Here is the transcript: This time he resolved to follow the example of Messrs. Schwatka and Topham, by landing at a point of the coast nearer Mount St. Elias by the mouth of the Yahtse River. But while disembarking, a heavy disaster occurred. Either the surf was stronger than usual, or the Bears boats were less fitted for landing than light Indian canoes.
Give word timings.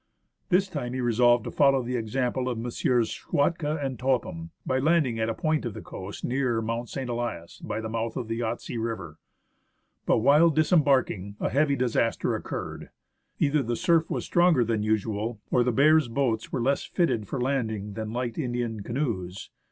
This 0.49 0.67
time 0.67 0.93
he 0.93 0.99
resolved 0.99 1.43
to 1.43 1.51
follow 1.51 1.83
the 1.83 1.95
example 1.95 2.49
of 2.49 2.57
Messrs. 2.57 3.09
Schwatka 3.09 3.77
and 3.85 3.99
Topham, 3.99 4.49
by 4.65 4.79
landing 4.79 5.19
at 5.19 5.29
a 5.29 5.35
point 5.35 5.63
of 5.63 5.75
the 5.75 5.81
coast 5.83 6.25
nearer 6.25 6.59
Mount 6.59 6.89
St. 6.89 7.07
Elias 7.07 7.59
by 7.59 7.79
the 7.79 7.87
mouth 7.87 8.17
of 8.17 8.27
the 8.27 8.39
Yahtse 8.39 8.83
River. 8.83 9.19
But 10.07 10.17
while 10.17 10.49
disembarking, 10.49 11.35
a 11.39 11.49
heavy 11.49 11.75
disaster 11.75 12.33
occurred. 12.35 12.89
Either 13.37 13.61
the 13.61 13.75
surf 13.75 14.09
was 14.09 14.25
stronger 14.25 14.63
than 14.65 14.81
usual, 14.81 15.39
or 15.51 15.63
the 15.63 15.71
Bears 15.71 16.07
boats 16.07 16.51
were 16.51 16.63
less 16.63 16.83
fitted 16.83 17.27
for 17.27 17.39
landing 17.39 17.93
than 17.93 18.11
light 18.11 18.39
Indian 18.39 18.81
canoes. 18.81 19.51